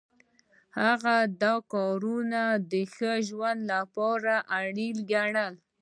[0.81, 5.45] هغه دا کارونه د ښه ژوند لپاره اړین ګڼي.